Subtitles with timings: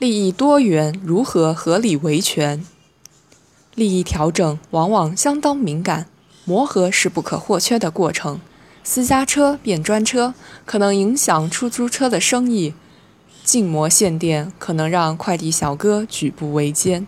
[0.00, 2.64] 利益多元如何合理维权？
[3.74, 6.06] 利益调整往往相当敏感，
[6.46, 8.40] 磨合是不可或缺的过程。
[8.82, 10.32] 私家车变专车
[10.64, 12.72] 可能影响出租车的生意，
[13.44, 17.06] 禁摩限电可能让快递小哥举步维艰。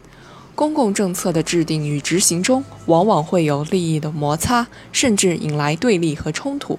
[0.54, 6.78] 公共政策的制定与执行中，往往会有利益的摩擦，甚至引来对立和冲突。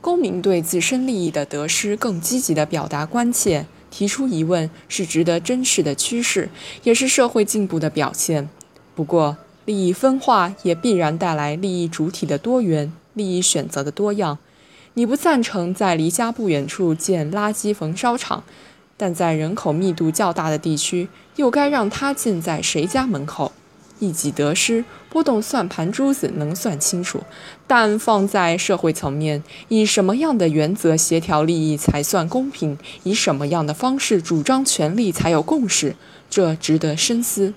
[0.00, 3.66] 公民对自身利益的得失更积极地表达关切。
[3.90, 6.48] 提出疑问是值得珍视的趋势，
[6.82, 8.48] 也是社会进步的表现。
[8.94, 14.38] 不过，利益分化也必然带来利益主体的多元、利益选择的多样。
[14.94, 18.44] 你不赞成在离家不远处建垃圾焚烧厂，
[18.96, 23.52] 但在人口密度较大的地区，又该让它建在谁家门口？
[23.98, 27.20] 一己得失，拨动算盘珠子能算清楚，
[27.66, 32.78] 但放在社会层面，以什么样的原则协调利益才算公平？
[33.04, 35.96] 以什么样的方式主张权利才有共识？
[36.28, 37.54] 这值得深思。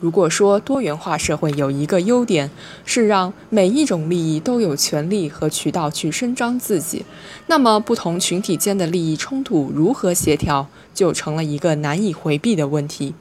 [0.00, 2.50] 如果说多元化社会有一个优点，
[2.84, 7.06] 是让每一种利益都有权利和渠道去伸张自己，
[7.46, 13.14] 那么不同群体间的利益冲突如何协调，就成了一个难以回避的问题。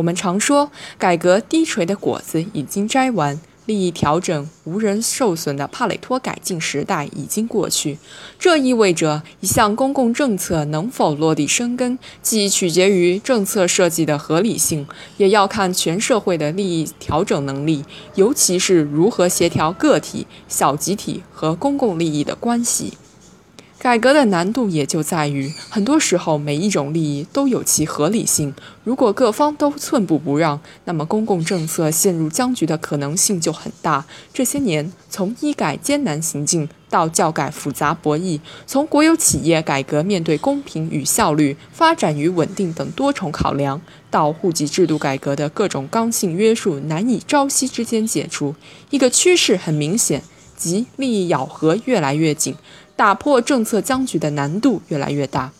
[0.00, 7.98] 我们常说，改革低垂的果子已经摘完，利益调整无人受损的帕累托改进时代已经过去。
[8.38, 14.86] 这意味着，一项公共政策能否落地生根，既取决于政策设计的合理性，
[15.18, 17.84] 也要看全社会的利益调整能力，
[18.14, 22.94] 尤其是如何协调个体、小集体和公共利益的关系。
[23.80, 28.54] 改革的难度也就在于，很多时候每一种利益都有其合理性。
[28.84, 34.04] 如果各方都寸步不让，那么公共政策陷入僵局的可能性就很大。
[34.34, 48.54] 这些年，从医改艰难行进到教改复杂博弈，从国有企业改革面对公平与效率、发展与稳定等多重考量，到户籍制度改革的各种刚性约束难以朝夕之间解除，
[48.90, 50.22] 一个趋势很明显，
[50.54, 52.54] 即利益咬合越来越紧。
[53.00, 55.52] 打破政策僵局的难度越来越大。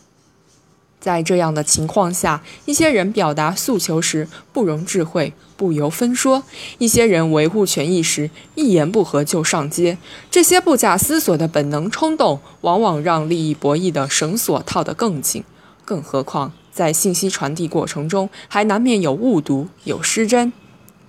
[1.01, 6.43] 在这样的情况下，一些人表达诉求时不容智慧、不由分说；
[6.77, 9.97] 一些人维护权益时一言不合就上街。
[10.31, 15.43] 这些不假思索的本能冲动，往往让利益博弈的绳索套得更紧。
[15.87, 20.53] 更何况，在信息传递过程中，还难免有误读、有失真。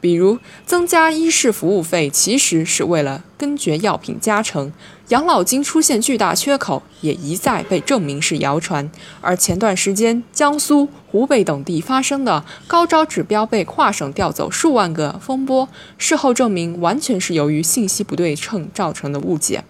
[0.02, 4.74] 比如，增加医事服务费，其实是为了根绝药品加成。
[5.10, 8.90] 养老金出现巨大缺口，也一再被证明是谣传。
[9.22, 19.64] 而前段时间，江苏、湖北等地发生的高招指标被跨省调走数万个风波，事后证明完全是由于信息不对称造成的误解。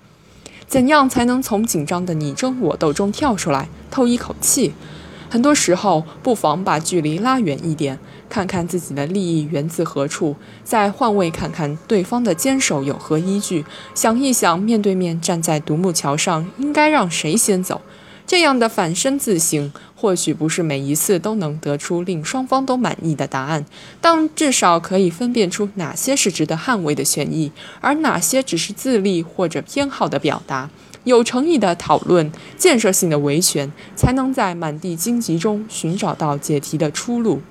[0.68, 4.74] 怎样才能从紧张的你争我斗中跳出来，透一口气？
[5.32, 7.98] 很多时候，不妨把距离拉远一点。
[8.28, 13.64] 看看自己的利益源自何处，再换位看看对方的坚守有何依据，
[13.96, 17.80] 想一想面对面站在独木桥上，应该让谁先走？
[18.28, 23.66] 这样的反身自省，或许不是每一次都能得出令双方都满意的答案，
[24.02, 30.70] 但至少可以分辨出哪些是值得捍卫的权益，而哪些只是自利或者偏好的表达。
[31.04, 37.42] 有诚意的讨论，建设性的维权，才能在满地荆棘中寻找到解题的出路。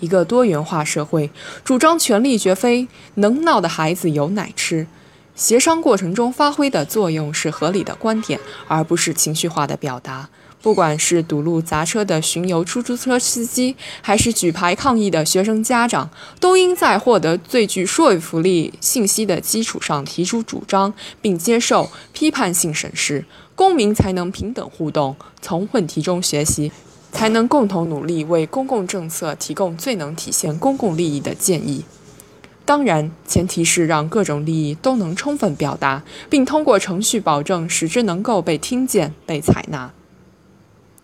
[0.00, 1.30] 一个多元化社会，
[1.62, 4.86] 主张权力绝非能闹的孩子有奶吃。
[5.34, 10.28] 协商过程中发挥的作用是合理的观点，而不是情绪化的表达。
[10.62, 23.24] 不管是堵路砸车的巡游出租车司机，还是举牌抗议的学生家长，都应在获得最具说服力信息的基础上提出主张，并接受批判性审视。
[23.54, 26.70] 公民才能平等互动，从问题中学习。
[27.12, 31.84] 才能共同努力为公共政策提供最能体现公共利益的建议。
[32.64, 39.90] 当然，前提是让各种利益都能充分表达，并通过程序保证使之能够被听见、被采纳。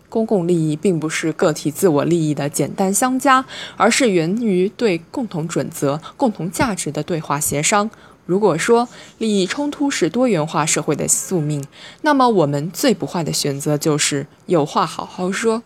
[0.09, 3.45] 公共利益并不是个体自我利益的简单相加，
[3.77, 7.91] 而是源于对共同准则、共同价值的对话协商。
[8.25, 8.89] 如果说
[9.19, 11.65] 利益冲突是多元化社会的宿命，
[12.03, 15.63] 那么我们最不坏的选择就是有话好好说。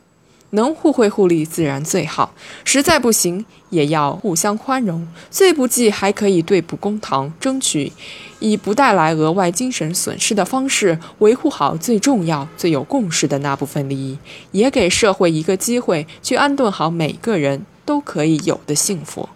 [0.51, 5.07] 能互惠互利自然最好，实在不行也要互相宽容。
[5.31, 7.93] 最不济还可以对簿公堂，争取
[8.41, 14.19] 以不带来额外精神损失的方式维护好最重要、最有共识的那部分利益，
[14.53, 19.29] 也给社会一个机会去安顿好每个人都可以有的幸福。